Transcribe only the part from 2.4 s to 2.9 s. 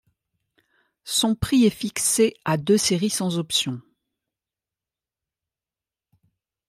à de